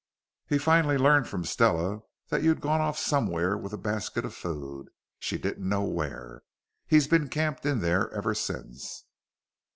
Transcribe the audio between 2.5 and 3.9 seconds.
gone off somewhere with a